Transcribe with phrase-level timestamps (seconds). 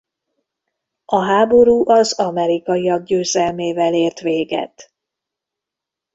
[1.05, 4.93] A háború az amerikaiak győzelmével ért véget.